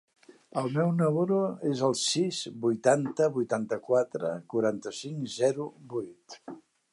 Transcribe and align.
El 0.59 0.69
meu 0.75 0.87
número 1.01 1.41
es 1.71 1.83
el 1.87 1.93
sis, 2.03 2.39
vuitanta, 2.63 3.27
vuitanta-quatre, 3.37 4.33
quaranta-cinc, 4.55 5.31
zero, 5.35 5.69
vuit. 5.95 6.41